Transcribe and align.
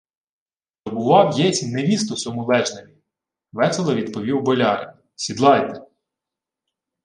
—Добував 0.85 1.39
єсмь 1.39 1.69
невісту 1.69 2.17
сьому 2.17 2.45
лежневі!— 2.45 2.97
весело 3.53 3.95
відповів 3.95 4.41
болярин.— 4.41 4.89
Сідлайте! 5.15 5.81